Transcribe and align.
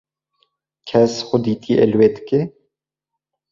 Kes 0.87 1.13
xwedîtiyê 1.27 1.85
li 1.91 1.97
we 1.99 2.07
dike? 2.15 2.41